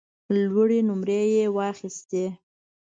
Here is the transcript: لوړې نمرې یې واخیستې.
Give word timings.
لوړې 0.41 0.79
نمرې 0.87 1.21
یې 1.35 1.45
واخیستې. 1.57 2.25